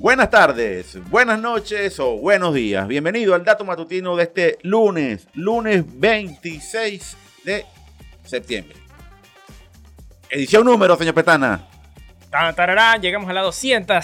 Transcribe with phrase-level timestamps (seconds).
[0.00, 2.88] Buenas tardes, buenas noches o buenos días.
[2.88, 7.66] Bienvenido al dato matutino de este lunes, lunes 26 de
[8.24, 8.78] septiembre.
[10.30, 11.68] Edición número, señor Petana.
[12.30, 14.02] Tan, tararán, llegamos a la 200,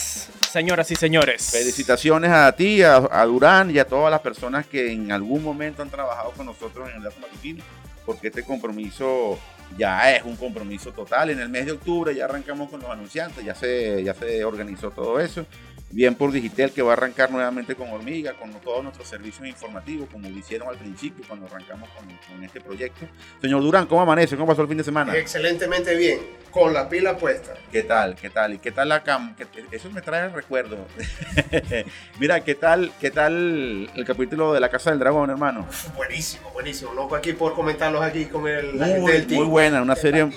[0.51, 1.51] señoras y señores.
[1.51, 5.81] Felicitaciones a ti, a, a Durán y a todas las personas que en algún momento
[5.81, 7.65] han trabajado con nosotros en el dato matutino,
[8.05, 9.39] porque este compromiso
[9.79, 11.31] ya es un compromiso total.
[11.31, 14.91] En el mes de octubre ya arrancamos con los anunciantes, ya se, ya se organizó
[14.91, 15.47] todo eso
[15.97, 20.11] bien por Digitel que va a arrancar nuevamente con Hormiga, con todos nuestros servicios informativos,
[20.13, 23.07] como lo hicieron al principio cuando arrancamos con, con, este proyecto.
[23.41, 24.37] Señor Durán, ¿cómo amanece?
[24.37, 25.17] ¿Cómo pasó el fin de semana?
[25.17, 26.21] Excelentemente bien,
[26.51, 27.55] con la pila puesta.
[27.73, 28.15] ¿Qué tal?
[28.15, 28.53] ¿Qué tal?
[28.53, 29.35] ¿Y qué tal la cam?
[29.73, 30.87] Eso me trae el recuerdo.
[32.21, 35.67] Mira, ¿qué tal, ¿qué tal el capítulo de La Casa del Dragón, hermano?
[35.95, 36.93] Buenísimo, buenísimo.
[36.93, 39.41] Loco aquí por comentarlos aquí con el, la muy, gente del team.
[39.41, 40.29] Muy buena, una serie,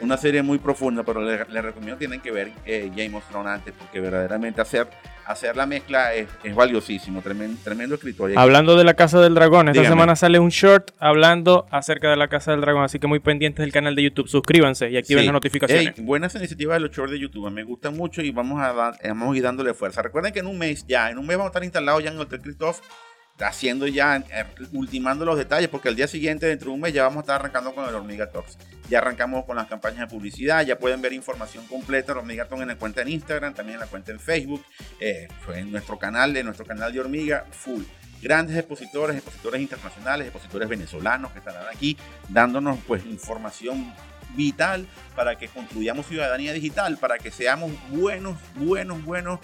[0.00, 3.52] una serie muy profunda, pero les le recomiendo tienen que ver eh, Game of Thrones
[3.52, 4.87] antes, porque verdaderamente hacer
[5.26, 8.32] hacer la mezcla es, es valiosísimo, tremendo, tremendo escritor.
[8.36, 9.94] Hablando de la Casa del Dragón, esta Dígame.
[9.94, 13.62] semana sale un short hablando acerca de la Casa del Dragón, así que muy pendientes
[13.62, 15.26] del canal de YouTube, suscríbanse y activen Sí.
[15.26, 15.98] las notificaciones.
[15.98, 18.98] Ey, buenas iniciativas de los shorts de YouTube, me gustan mucho y vamos a, dar-
[19.06, 20.00] vamos a ir dándole fuerza.
[20.00, 22.16] Recuerden que en un mes ya, en un mes vamos a estar instalados ya en
[22.16, 22.78] el Hotel Christoph,
[23.40, 27.04] haciendo ya, eh, ultimando los detalles, porque al día siguiente, dentro de un mes, ya
[27.04, 28.58] vamos a estar arrancando con el Hormiga Talks.
[28.88, 32.62] Ya arrancamos con las campañas de publicidad, ya pueden ver información completa de Hormiga Talks
[32.62, 34.64] en la cuenta en Instagram, también en la cuenta en Facebook,
[35.00, 37.82] eh, en nuestro canal, en nuestro canal de Hormiga, full.
[38.20, 41.96] Grandes expositores, expositores internacionales, expositores venezolanos que estarán aquí
[42.28, 43.94] dándonos pues información
[44.34, 49.40] vital para que construyamos ciudadanía digital, para que seamos buenos, buenos, buenos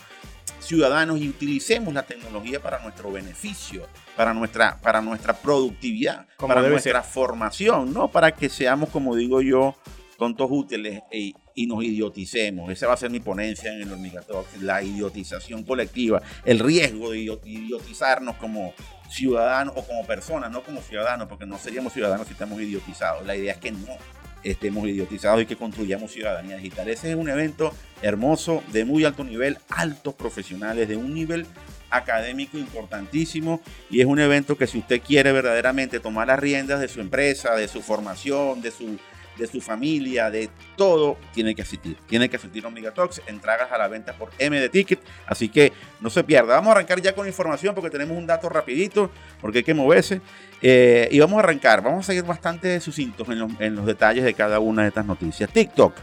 [0.65, 6.61] ciudadanos y utilicemos la tecnología para nuestro beneficio, para nuestra, para nuestra productividad, Como para
[6.73, 9.75] nuestra formación, no para que seamos, como digo yo,
[10.19, 12.71] tontos útiles e- y nos idioticemos.
[12.71, 17.11] Esa va a ser mi ponencia en el Hormiga Talks, la idiotización colectiva, el riesgo
[17.11, 18.72] de idio- idiotizarnos como
[19.11, 23.25] ciudadanos o como personas, no como ciudadanos, porque no seríamos ciudadanos si estamos idiotizados.
[23.27, 23.97] La idea es que no
[24.44, 26.88] estemos idiotizados y que construyamos ciudadanía digital.
[26.88, 27.72] Ese es un evento
[28.03, 31.47] hermoso, de muy alto nivel, altos profesionales, de un nivel
[31.91, 36.88] académico importantísimo y es un evento que si usted quiere verdaderamente tomar las riendas de
[36.88, 38.99] su empresa, de su formación, de su,
[39.37, 41.97] de su familia, de todo, tiene que asistir.
[42.06, 46.11] Tiene que asistir a Talks, entradas a la venta por MD Ticket, así que no
[46.11, 46.55] se pierda.
[46.56, 50.21] Vamos a arrancar ya con información porque tenemos un dato rapidito, porque hay que moverse.
[50.62, 54.25] Eh, y vamos a arrancar, vamos a seguir bastante sucintos en los, en los detalles
[54.25, 55.50] de cada una de estas noticias.
[55.50, 55.94] TikTok.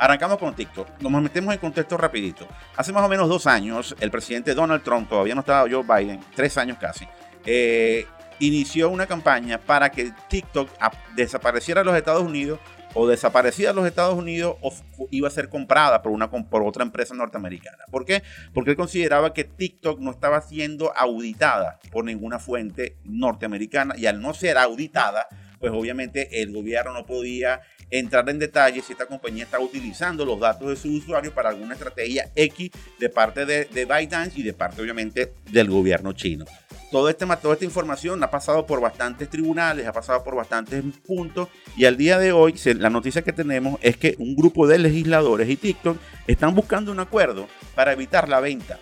[0.00, 1.00] Arrancamos con TikTok.
[1.00, 2.46] Nos metemos en contexto rapidito.
[2.76, 6.20] Hace más o menos dos años, el presidente Donald Trump, todavía no estaba Joe Biden,
[6.36, 7.06] tres años casi,
[7.44, 8.06] eh,
[8.38, 12.60] inició una campaña para que TikTok ap- desapareciera de los Estados Unidos
[12.94, 14.72] o desaparecida de los Estados Unidos o
[15.10, 17.84] iba a ser comprada por, una, por otra empresa norteamericana.
[17.90, 18.22] ¿Por qué?
[18.52, 24.20] Porque él consideraba que TikTok no estaba siendo auditada por ninguna fuente norteamericana y al
[24.20, 27.60] no ser auditada, pues obviamente el gobierno no podía
[27.90, 31.74] entrar en detalle si esta compañía está utilizando los datos de sus usuarios para alguna
[31.74, 33.88] estrategia X de parte de, de
[34.34, 36.44] y de parte obviamente del gobierno chino.
[36.90, 41.48] Todo este, toda esta información ha pasado por bastantes tribunales, ha pasado por bastantes puntos
[41.76, 45.48] y al día de hoy la noticia que tenemos es que un grupo de legisladores
[45.48, 48.78] y TikTok están buscando un acuerdo para evitar la venta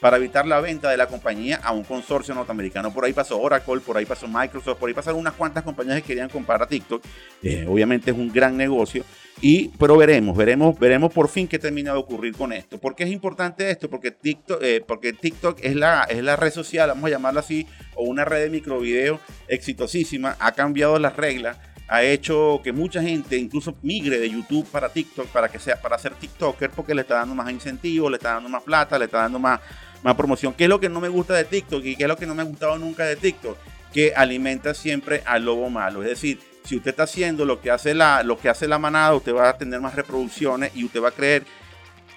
[0.00, 2.92] para evitar la venta de la compañía a un consorcio norteamericano.
[2.92, 6.08] Por ahí pasó Oracle, por ahí pasó Microsoft, por ahí pasaron unas cuantas compañías que
[6.08, 7.02] querían comprar a TikTok.
[7.42, 9.04] Eh, obviamente es un gran negocio.
[9.40, 12.78] Y, pero veremos, veremos, veremos por fin qué termina de ocurrir con esto.
[12.78, 13.88] ¿Por qué es importante esto?
[13.88, 17.66] Porque TikTok, eh, porque TikTok es, la, es la red social, vamos a llamarla así,
[17.94, 21.56] o una red de microvideo exitosísima, ha cambiado las reglas,
[21.88, 25.98] ha hecho que mucha gente incluso migre de YouTube para TikTok para que sea para
[25.98, 29.22] ser TikToker porque le está dando más incentivos, le está dando más plata, le está
[29.22, 29.60] dando más,
[30.02, 30.54] más promoción.
[30.54, 32.34] ¿Qué es lo que no me gusta de TikTok y qué es lo que no
[32.34, 33.56] me ha gustado nunca de TikTok?
[33.92, 36.02] Que alimenta siempre al lobo malo.
[36.02, 39.14] Es decir, si usted está haciendo lo que hace la, lo que hace la manada,
[39.14, 41.44] usted va a tener más reproducciones y usted va a creer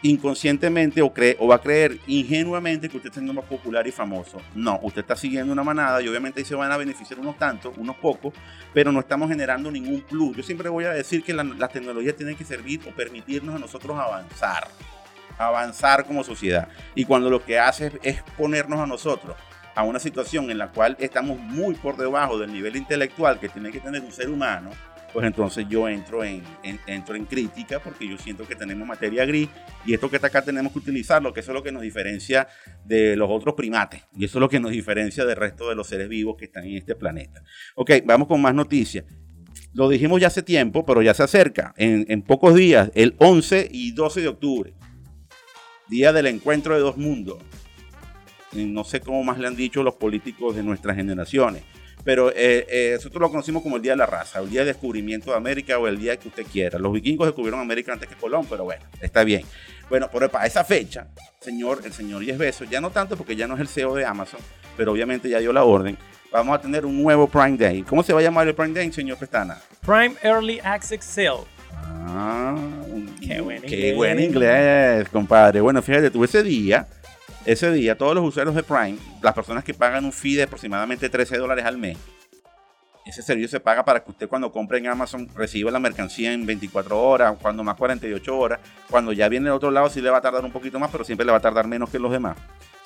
[0.04, 4.42] inconscientemente o, va a creer ingenuamente que usted está siendo más popular y famoso.
[4.56, 7.78] No, usted está siguiendo una manada y obviamente ahí se van a beneficiar unos tantos,
[7.78, 8.33] unos pocos,
[8.74, 10.36] pero no estamos generando ningún plus.
[10.38, 13.60] Yo siempre voy a decir que la, las tecnologías tienen que servir o permitirnos a
[13.60, 14.68] nosotros avanzar,
[15.38, 16.68] avanzar como sociedad.
[16.95, 19.36] Y cuando lo que hace es, ponernos a nosotros
[19.75, 23.72] a una situación en la cual estamos muy por debajo del nivel intelectual que tiene
[23.72, 24.69] que tener un ser humano,
[25.13, 29.25] pues entonces yo entro en, en- entro en crítica porque yo siento que tenemos materia
[29.25, 29.50] gris
[29.86, 32.48] y esto que está acá tenemos que utilizarlo, que eso es lo que nos diferencia
[32.86, 35.88] de los otros primates y eso es lo que nos diferencia del resto de los
[35.88, 37.42] seres vivos que están en este planeta.
[37.75, 39.04] Ok, vamos con más noticias.
[39.74, 43.69] Lo dijimos ya hace tiempo, pero ya se acerca, en, en pocos días, el 11
[43.72, 44.74] y 12 de octubre.
[45.92, 47.38] Día del encuentro de dos mundos.
[48.54, 51.64] No sé cómo más le han dicho los políticos de nuestras generaciones,
[52.06, 54.68] pero eh, eh, nosotros lo conocimos como el Día de la Raza, el Día de
[54.68, 56.80] Descubrimiento de América o el día que usted quiera.
[56.80, 59.44] Los vikingos descubrieron América antes que Colón, pero bueno, está bien.
[59.90, 61.08] Bueno, pero para esa fecha,
[61.42, 64.06] señor, el señor Yes Bezos, ya no tanto porque ya no es el CEO de
[64.06, 64.40] Amazon,
[64.78, 65.98] pero obviamente ya dio la orden,
[66.32, 67.84] vamos a tener un nuevo Prime Day.
[67.84, 69.58] ¿Cómo se va a llamar el Prime Day, señor Pestana?
[69.82, 71.61] Prime Early Access Sale.
[71.83, 72.56] Ah,
[73.22, 73.95] Qué buen qué inglés.
[73.95, 75.62] buen inglés, compadre.
[75.62, 76.88] Bueno, fíjate tú, ese día,
[77.45, 81.10] ese día, todos los usuarios de Prime, las personas que pagan un fee de aproximadamente
[81.10, 81.98] 13 dólares al mes,
[83.06, 86.45] ese servicio se paga para que usted cuando compre en Amazon reciba la mercancía en
[86.45, 88.60] 24 horas, cuando más 48 horas.
[88.89, 91.04] Cuando ya viene de otro lado sí le va a tardar un poquito más, pero
[91.04, 92.38] siempre le va a tardar menos que los demás.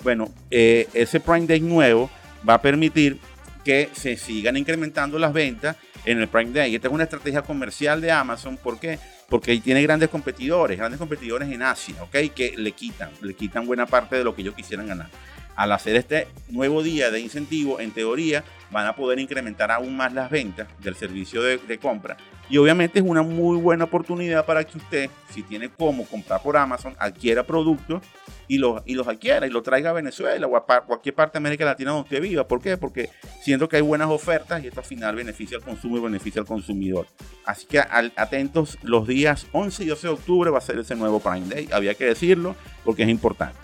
[0.02, 2.10] Bueno, eh, ese Prime Day nuevo
[2.48, 3.20] va a permitir
[3.66, 5.76] que se sigan incrementando las ventas
[6.06, 6.76] en el Prime Day.
[6.76, 8.58] Esta es una estrategia comercial de Amazon.
[8.58, 9.00] ¿Por qué?
[9.30, 12.34] Porque ahí tiene grandes competidores, grandes competidores en Asia, ¿ok?
[12.36, 15.10] Que le quitan, le quitan buena parte de lo que ellos quisieran ganar.
[15.56, 20.14] Al hacer este nuevo día de incentivo, en teoría, van a poder incrementar aún más
[20.14, 22.18] las ventas del servicio de, de compra.
[22.50, 26.58] Y obviamente es una muy buena oportunidad para que usted, si tiene cómo comprar por
[26.58, 28.04] Amazon, adquiera productos
[28.48, 31.38] y los, y los adquiera y los traiga a Venezuela o a cualquier parte de
[31.40, 32.48] América Latina donde usted viva.
[32.48, 32.78] ¿Por qué?
[32.78, 33.10] Porque
[33.42, 36.48] siento que hay buenas ofertas y esto al final beneficia al consumo y beneficia al
[36.48, 37.08] consumidor.
[37.46, 41.20] Así que atentos, los días 11 y 12 de octubre va a ser ese nuevo
[41.20, 41.70] Prime Day.
[41.72, 43.58] Había que decirlo porque es importante.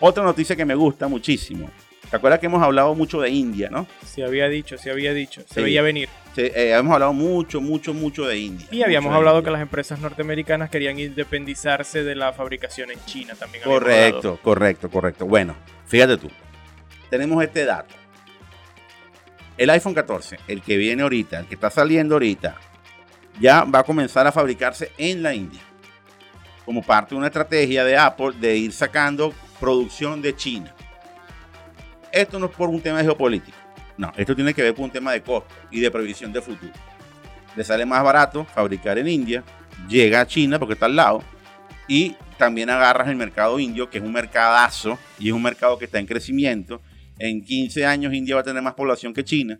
[0.00, 1.70] Otra noticia que me gusta muchísimo.
[2.16, 3.86] ¿Te acuerdas que hemos hablado mucho de India, no?
[4.02, 5.62] Se había dicho, se había dicho, se Sí.
[5.62, 6.08] veía venir.
[6.34, 8.66] Sí, eh, hemos hablado mucho, mucho, mucho de India.
[8.70, 9.48] Y habíamos hablado India.
[9.48, 13.62] que las empresas norteamericanas querían independizarse de la fabricación en China también.
[13.64, 15.26] Correcto, correcto, correcto.
[15.26, 15.54] Bueno,
[15.86, 16.30] fíjate tú.
[17.10, 17.94] Tenemos este dato.
[19.58, 22.56] El iPhone 14, el que viene ahorita, el que está saliendo ahorita,
[23.40, 25.60] ya va a comenzar a fabricarse en la India.
[26.64, 30.72] Como parte de una estrategia de Apple de ir sacando producción de China.
[32.16, 33.58] Esto no es por un tema geopolítico.
[33.98, 36.72] No, esto tiene que ver con un tema de costo y de previsión de futuro.
[37.54, 39.44] Le sale más barato fabricar en India,
[39.86, 41.22] llega a China porque está al lado,
[41.86, 45.84] y también agarras el mercado indio, que es un mercadazo y es un mercado que
[45.84, 46.80] está en crecimiento.
[47.18, 49.58] En 15 años India va a tener más población que China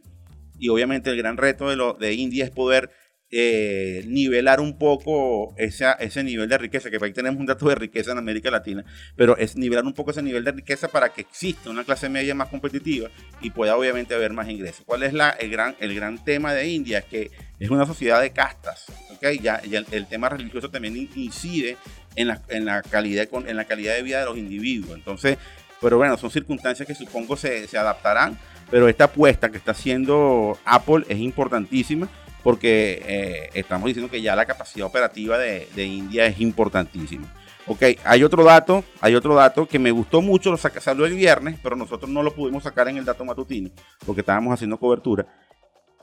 [0.59, 2.91] y obviamente el gran reto de, lo, de India es poder
[3.31, 8.13] eh, nivelar un poco ese nivel de riqueza, que ahí tenemos un dato de riqueza
[8.13, 8.85] en América Latina,
[9.17, 12.35] pero es nivelar un poco ese nivel de riqueza para que exista una clase media
[12.35, 14.85] más competitiva y pueda obviamente haber más ingresos.
[14.87, 17.03] ¿Cuál es la, el, gran, el gran tema de India?
[17.03, 19.27] Que es una sociedad de castas, ¿ok?
[19.43, 21.77] Ya, el, tema religioso también in- incide
[22.15, 24.95] en la, en, la calidad, en la calidad de vida de los individuos.
[24.97, 25.37] Entonces,
[25.81, 28.39] pero bueno, son circunstancias que supongo se, se adaptarán,
[28.71, 32.09] pero esta apuesta que está haciendo Apple es importantísima
[32.47, 37.27] porque eh, estamos diciendo que ya la capacidad operativa de, de India es importantísima.
[37.67, 41.15] Ok, hay otro dato, hay otro dato que me gustó mucho, lo saca, salió el
[41.15, 43.71] viernes, pero nosotros no lo pudimos sacar en el dato matutino
[44.07, 45.27] porque estábamos haciendo cobertura.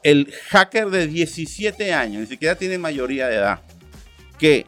[0.03, 3.61] El hacker de 17 años, ni siquiera tiene mayoría de edad,
[4.37, 4.65] que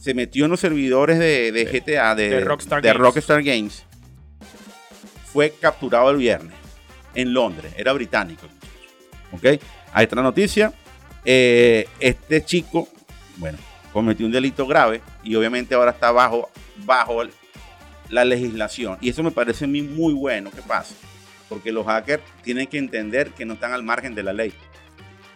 [0.00, 2.98] se metió en los servidores de, de GTA, de, de Rockstar de Games.
[2.98, 3.84] Rockstar Games,
[5.30, 6.54] fue capturado el viernes
[7.14, 8.46] en Londres, era británico.
[9.32, 9.60] ¿Ok?
[9.92, 10.72] Ahí está la noticia.
[11.24, 12.88] Eh, este chico,
[13.36, 13.58] bueno,
[13.92, 16.50] cometió un delito grave y obviamente ahora está bajo,
[16.84, 17.22] bajo
[18.08, 18.98] la legislación.
[19.00, 20.94] Y eso me parece a mí muy bueno que pase,
[21.48, 24.52] porque los hackers tienen que entender que no están al margen de la ley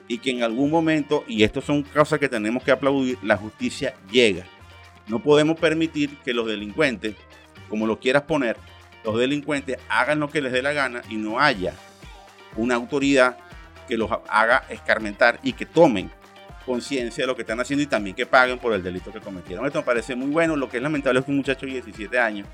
[0.08, 3.94] y que en algún momento, y esto son cosas que tenemos que aplaudir, la justicia
[4.10, 4.44] llega.
[5.06, 7.14] No podemos permitir que los delincuentes,
[7.68, 8.56] como lo quieras poner,
[9.04, 11.74] los delincuentes hagan lo que les dé la gana y no haya
[12.56, 13.38] una autoridad
[13.86, 16.10] que los haga escarmentar y que tomen
[16.64, 19.66] conciencia de lo que están haciendo y también que paguen por el delito que cometieron.
[19.66, 20.56] Esto me parece muy bueno.
[20.56, 22.48] Lo que es lamentable es que un muchacho de 17 años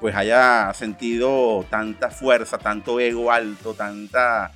[0.00, 4.52] pues haya sentido tanta fuerza, tanto ego alto, tanta,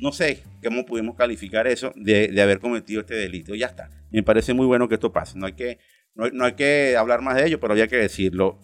[0.00, 3.54] no sé cómo pudimos calificar eso, de, haber cometido este delito.
[3.54, 3.88] Ya está.
[4.10, 5.38] Me parece muy bueno que esto pase.
[5.38, 5.78] No hay que,
[6.16, 8.58] no no hay que hablar más de ello, pero había que decirlo.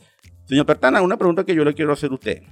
[0.46, 2.42] Señor Pertana, una pregunta que yo le quiero hacer a usted.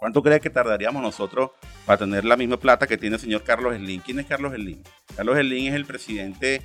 [0.00, 1.50] ¿Cuánto cree que tardaríamos nosotros
[1.84, 4.00] para tener la misma plata que tiene el señor Carlos Slim?
[4.00, 4.82] ¿Quién es Carlos Slim?
[5.14, 6.62] Carlos Slim es el presidente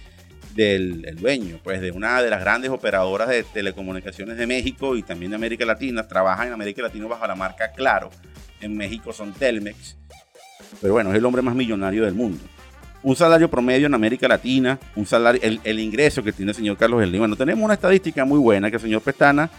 [0.56, 5.04] del el dueño, pues de una de las grandes operadoras de telecomunicaciones de México y
[5.04, 6.08] también de América Latina.
[6.08, 8.10] Trabaja en América Latina bajo la marca Claro.
[8.62, 9.98] En México son Telmex.
[10.80, 12.42] Pero bueno, es el hombre más millonario del mundo.
[13.04, 16.78] Un salario promedio en América Latina, un salario, el, el ingreso que tiene el señor
[16.78, 17.20] Carlos Slim.
[17.20, 19.50] Bueno, tenemos una estadística muy buena que el señor Pestana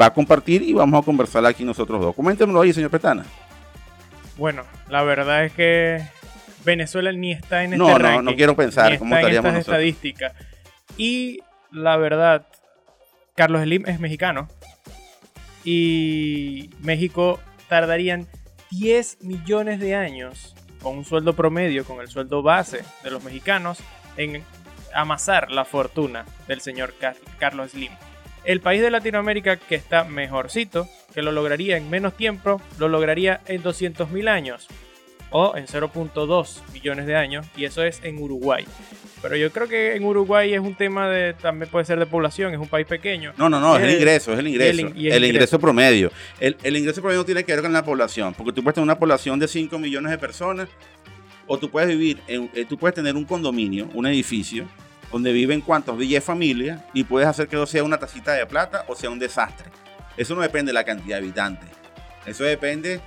[0.00, 2.14] va a compartir y vamos a conversar aquí nosotros dos.
[2.14, 3.24] Coméntemelo ahí, señor Pestana.
[4.36, 6.02] Bueno, la verdad es que
[6.64, 9.34] Venezuela ni está en este No, no, ranking, no quiero pensar ni cómo está en
[9.34, 9.94] estaríamos estas nosotros.
[9.94, 10.32] estadísticas.
[10.98, 12.46] Y la verdad,
[13.34, 14.48] Carlos Slim es mexicano.
[15.64, 18.26] Y México tardarían
[18.70, 23.78] 10 millones de años con un sueldo promedio, con el sueldo base de los mexicanos,
[24.16, 24.44] en
[24.94, 27.90] amasar la fortuna del señor Car- Carlos Slim.
[28.46, 33.40] El país de Latinoamérica que está mejorcito, que lo lograría en menos tiempo, lo lograría
[33.46, 34.68] en 200 mil años
[35.30, 38.64] o en 0.2 millones de años, y eso es en Uruguay.
[39.20, 42.54] Pero yo creo que en Uruguay es un tema de, también puede ser de población,
[42.54, 43.32] es un país pequeño.
[43.36, 44.70] No, no, no, es el Eh, ingreso, es el ingreso.
[44.70, 45.26] El, ingreso.
[45.26, 45.58] ingreso.
[45.58, 46.12] promedio.
[46.38, 48.98] El, el ingreso promedio tiene que ver con la población, porque tú puedes tener una
[48.98, 50.68] población de 5 millones de personas,
[51.48, 54.68] o tú puedes vivir, en, eh, tú puedes tener un condominio, un edificio,
[55.12, 58.84] donde viven cuantos 10 familias, y puedes hacer que eso sea una tacita de plata
[58.88, 59.70] o sea un desastre.
[60.16, 61.68] Eso no depende de la cantidad de habitantes.
[62.24, 63.00] Eso depende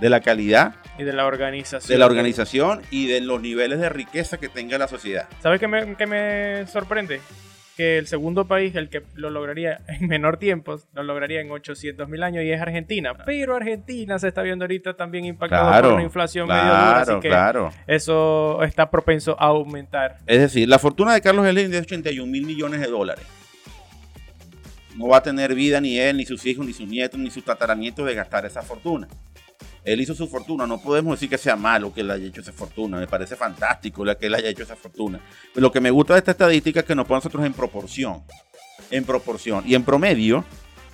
[0.00, 1.88] de la calidad, Y de la organización.
[1.88, 5.28] de la organización y de los niveles de riqueza que tenga la sociedad.
[5.42, 7.20] ¿Sabes qué me, qué me sorprende?
[7.76, 12.08] Que el segundo país, el que lo lograría en menor tiempo, lo lograría en 800
[12.08, 13.14] mil años y es Argentina.
[13.26, 17.20] Pero Argentina se está viendo ahorita también impactado por una inflación medio dura, así claro,
[17.20, 17.70] que claro.
[17.86, 20.18] eso está propenso a aumentar.
[20.26, 23.24] Es decir, la fortuna de Carlos Slim es de 81 mil millones de dólares.
[24.96, 27.44] No va a tener vida ni él, ni sus hijos, ni sus nietos, ni sus
[27.44, 29.06] tataranietos de gastar esa fortuna.
[29.86, 32.52] Él hizo su fortuna, no podemos decir que sea malo que él haya hecho esa
[32.52, 35.20] fortuna, me parece fantástico la que él haya hecho esa fortuna.
[35.54, 37.52] Pero lo que me gusta de esta estadística es que nos pone a nosotros en
[37.52, 38.22] proporción,
[38.90, 39.64] en proporción.
[39.66, 40.44] Y en promedio,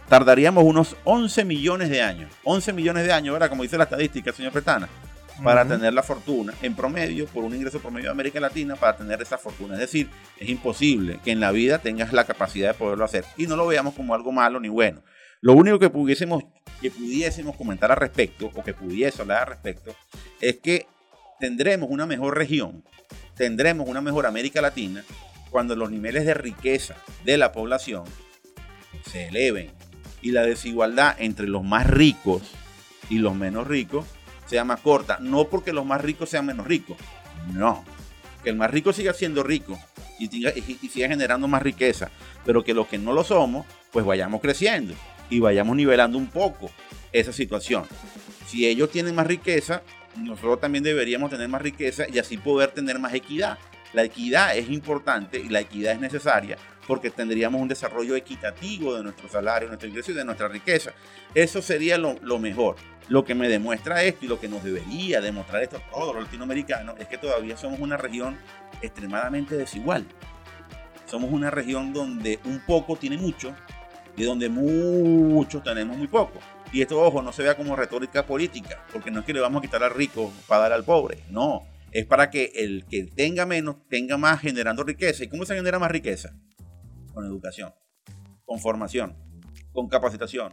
[0.08, 3.48] tardaríamos unos 11 millones de años, 11 millones de años, ¿verdad?
[3.48, 4.88] Como dice la estadística, señor Pretana
[5.42, 9.20] para tener la fortuna en promedio, por un ingreso promedio de América Latina, para tener
[9.22, 9.74] esa fortuna.
[9.74, 10.08] Es decir,
[10.38, 13.24] es imposible que en la vida tengas la capacidad de poderlo hacer.
[13.36, 15.02] Y no lo veamos como algo malo ni bueno.
[15.40, 16.44] Lo único que pudiésemos,
[16.82, 19.94] que pudiésemos comentar al respecto, o que pudiese hablar al respecto,
[20.40, 20.86] es que
[21.40, 22.84] tendremos una mejor región,
[23.36, 25.02] tendremos una mejor América Latina,
[25.50, 28.04] cuando los niveles de riqueza de la población
[29.10, 29.70] se eleven
[30.22, 32.42] y la desigualdad entre los más ricos
[33.10, 34.06] y los menos ricos
[34.46, 35.18] sea más corta.
[35.20, 36.96] No porque los más ricos sean menos ricos.
[37.52, 37.84] No.
[38.42, 39.78] Que el más rico siga siendo rico
[40.18, 42.10] y, siga- y- siga generando más riqueza.
[42.44, 44.94] Pero que los que no lo somos, pues vayamos creciendo
[45.32, 46.70] y vayamos nivelando un poco
[47.10, 47.84] esa situación.
[48.46, 49.82] Si ellos tienen más riqueza,
[50.16, 53.58] nosotros también deberíamos tener más riqueza y así poder tener más equidad.
[53.94, 59.04] La equidad es importante y la equidad es necesaria porque tendríamos un desarrollo equitativo de
[59.04, 60.92] nuestro salario, nuestro ingreso y de nuestra riqueza.
[61.34, 62.76] Eso sería lo, lo mejor.
[63.08, 66.24] Lo que me demuestra esto y lo que nos debería demostrar esto a todos los
[66.24, 68.36] latinoamericanos es que todavía somos una región
[68.82, 70.04] extremadamente desigual.
[71.06, 73.54] Somos una región donde un poco tiene mucho
[74.16, 76.38] y donde muchos tenemos muy poco.
[76.72, 79.60] Y esto, ojo, no se vea como retórica política, porque no es que le vamos
[79.60, 81.66] a quitar al rico para dar al pobre, no.
[81.90, 85.24] Es para que el que tenga menos tenga más generando riqueza.
[85.24, 86.34] ¿Y cómo se genera más riqueza?
[87.12, 87.74] Con educación,
[88.46, 89.14] con formación,
[89.72, 90.52] con capacitación,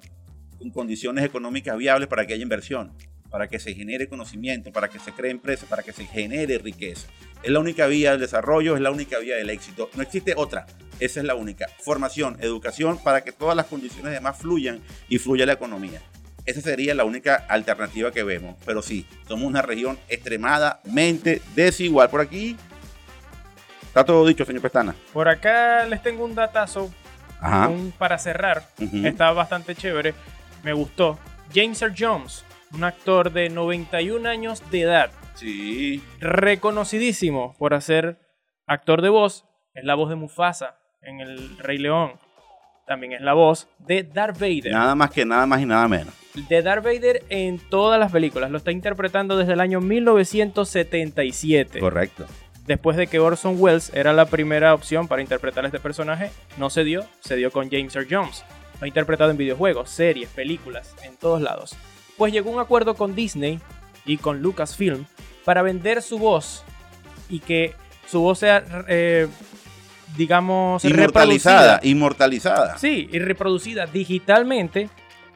[0.58, 2.94] con condiciones económicas viables para que haya inversión,
[3.30, 7.08] para que se genere conocimiento, para que se cree empresas, para que se genere riqueza.
[7.42, 9.90] Es la única vía del desarrollo, es la única vía del éxito.
[9.96, 10.66] No existe otra.
[11.00, 11.68] Esa es la única.
[11.84, 16.02] Formación, educación, para que todas las condiciones demás fluyan y fluya la economía.
[16.46, 18.56] Esa sería la única alternativa que vemos.
[18.66, 22.10] Pero sí, somos una región extremadamente desigual.
[22.10, 22.56] Por aquí
[23.84, 24.96] está todo dicho, señor Pestana.
[25.14, 26.92] Por acá les tengo un datazo
[27.40, 27.68] Ajá.
[27.70, 28.64] un- para cerrar.
[28.82, 29.06] Ujú.
[29.06, 30.14] Está bastante chévere.
[30.64, 31.18] Me gustó.
[31.54, 36.04] James Earl Jones, un actor de 91 años de edad, Sí.
[36.20, 38.20] reconocidísimo por hacer
[38.68, 39.46] actor de voz.
[39.74, 42.14] Es la voz de Mufasa en El Rey León.
[42.86, 44.72] También es la voz de Darth Vader.
[44.72, 46.14] Nada más que nada más y nada menos.
[46.48, 48.52] De Darth Vader en todas las películas.
[48.52, 51.80] Lo está interpretando desde el año 1977.
[51.80, 52.26] Correcto.
[52.66, 56.70] Después de que Orson Welles era la primera opción para interpretar a este personaje, no
[56.70, 58.44] se dio, se dio con James Earl Jones.
[58.80, 61.76] Lo ha interpretado en videojuegos, series, películas, en todos lados.
[62.18, 63.60] Pues llegó a un acuerdo con Disney
[64.06, 65.06] y con Lucasfilm
[65.46, 66.64] para vender su voz
[67.28, 67.74] y que
[68.08, 69.28] su voz sea, eh,
[70.18, 72.78] digamos, Inmortalizada, inmortalizada.
[72.78, 74.90] Sí, y reproducida digitalmente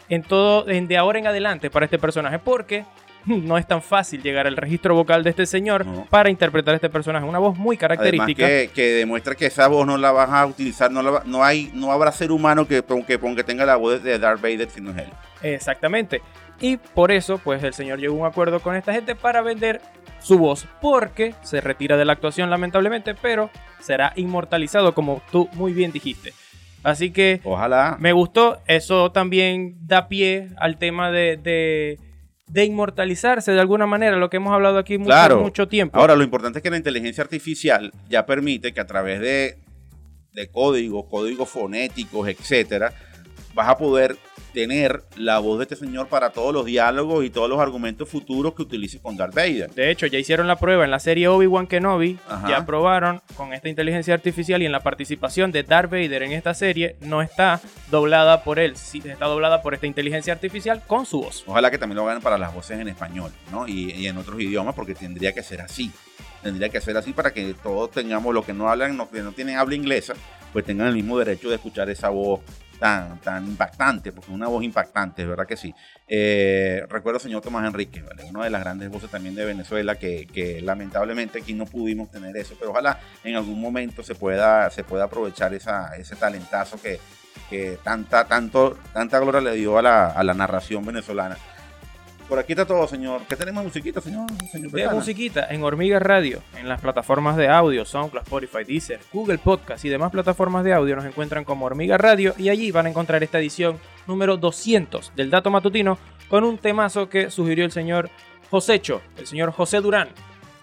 [0.10, 2.86] en todo, en de ahora en adelante para este personaje, porque
[3.26, 6.06] no es tan fácil llegar al registro vocal de este señor No.
[6.10, 7.26] para interpretar a este personaje.
[7.26, 8.46] Una voz muy característica.
[8.46, 11.72] que, que demuestra que esa voz no la vas a utilizar, no, la no hay,
[11.74, 14.92] no habrá ser humano que, que, que tenga la voz de Darth Vader si no
[14.92, 15.10] es él.
[15.42, 16.22] Exactamente.
[16.60, 19.82] Y por eso, pues el señor llegó a un acuerdo con esta gente para vender
[20.22, 23.50] su voz, porque se retira de la actuación lamentablemente, pero
[23.82, 26.34] será inmortalizado como tú muy bien dijiste.
[26.84, 27.98] Así que Ojalá.
[28.00, 32.00] me gustó, eso también da pie al tema de, de,
[32.48, 35.40] de inmortalizarse de alguna manera, lo que hemos hablado aquí mucho, Claro.
[35.42, 35.98] mucho tiempo.
[36.00, 39.58] Ahora, lo importante es que la inteligencia artificial ya permite que a través de
[40.34, 42.92] de código, códigos fonéticos, etcétera,
[43.54, 44.18] vas a poder
[44.54, 48.54] tener la voz de este señor para todos los diálogos y todos los argumentos futuros
[48.54, 49.72] que utilices con Darth Vader.
[49.72, 52.48] De hecho, ya hicieron la prueba en la serie Obi-Wan Kenobi, Ajá.
[52.50, 56.54] ya probaron con esta inteligencia artificial y en la participación de Darth Vader en esta
[56.54, 61.22] serie no está doblada por él, sí está doblada por esta inteligencia artificial con su
[61.22, 61.44] voz.
[61.48, 63.68] Ojalá que también lo hagan para las voces en español, ¿no?
[63.68, 65.92] Y, y en otros idiomas, porque tendría que ser así.
[66.44, 69.32] Tendría que ser así para que todos tengamos, los que no hablan, los que no
[69.32, 70.14] tienen habla inglesa,
[70.52, 72.42] pues tengan el mismo derecho de escuchar esa voz
[72.84, 75.74] tan, tan impactante, porque una voz impactante, ¿verdad que sí?
[76.06, 78.26] Eh, recuerdo al señor Tomás Enrique, ¿vale?
[78.26, 82.36] Una de las grandes voces también de Venezuela, que, que lamentablemente aquí no pudimos tener
[82.36, 87.00] eso, pero ojalá en algún momento se pueda, se pueda aprovechar esa, ese talentazo que,
[87.50, 91.38] que tanta, tanto, tanta gloria le dio a la, a la narración venezolana.
[92.34, 93.22] Por aquí está todo, señor.
[93.30, 94.26] ¿Qué tenemos musiquita, señor?
[94.52, 99.38] señor De musiquita en Hormiga Radio, en las plataformas de audio, SoundCloud, Spotify, Deezer, Google
[99.38, 102.90] Podcast y demás plataformas de audio nos encuentran como Hormiga Radio y allí van a
[102.90, 108.10] encontrar esta edición número 200 del Dato Matutino con un temazo que sugirió el señor
[108.50, 110.10] Josecho, el señor José Durán,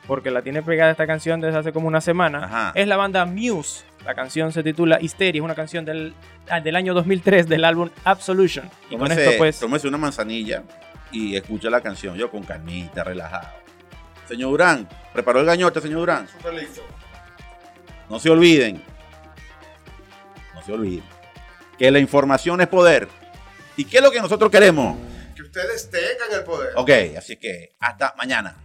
[0.09, 2.47] porque la tiene pegada esta canción desde hace como una semana.
[2.47, 2.73] Ajá.
[2.75, 3.85] Es la banda Muse.
[4.05, 6.15] La canción se titula Hysteria, es una canción del,
[6.49, 8.69] ah, del año 2003 del álbum Absolution.
[8.89, 9.61] Y con Tómese, esto pues...
[9.61, 10.65] tómese una manzanilla
[11.13, 12.17] y escucha la canción.
[12.17, 13.49] Yo con calmita, relajado.
[14.29, 16.29] Señor Durán, ¿preparó el gañote, señor Durán?
[16.29, 16.83] Súper listo.
[18.09, 18.83] No se olviden.
[20.55, 21.05] No se olviden.
[21.79, 23.09] Que la información es poder.
[23.77, 24.99] ¿Y qué es lo que nosotros queremos?
[25.35, 26.73] Que ustedes tengan el poder.
[26.77, 28.57] Ok, así que hasta mañana.